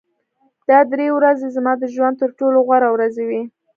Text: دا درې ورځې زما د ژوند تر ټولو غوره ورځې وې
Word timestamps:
دا 0.69 0.79
درې 0.91 1.07
ورځې 1.17 1.47
زما 1.55 1.73
د 1.79 1.83
ژوند 1.93 2.15
تر 2.21 2.29
ټولو 2.39 2.57
غوره 2.67 2.89
ورځې 2.91 3.23
وې 3.29 3.41